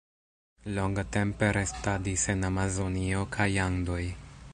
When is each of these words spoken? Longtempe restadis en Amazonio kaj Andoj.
Longtempe 0.77 1.49
restadis 1.57 2.23
en 2.35 2.49
Amazonio 2.49 3.21
kaj 3.37 3.49
Andoj. 3.67 4.03